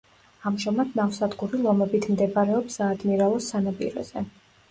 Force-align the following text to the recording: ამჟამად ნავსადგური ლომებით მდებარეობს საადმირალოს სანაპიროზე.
ამჟამად 0.51 0.95
ნავსადგური 0.99 1.59
ლომებით 1.65 2.09
მდებარეობს 2.13 2.79
საადმირალოს 2.81 3.53
სანაპიროზე. 3.53 4.27